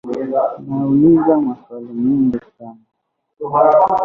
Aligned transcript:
Nauliza 0.67 1.37
maswali 1.37 1.93
mengi 1.93 2.37
sana 2.57 2.85